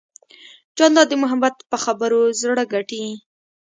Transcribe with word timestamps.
جانداد 0.77 1.07
د 1.09 1.13
محبت 1.23 1.55
په 1.71 1.77
خبرو 1.83 2.21
زړه 2.41 2.63
ګټي. 2.73 3.03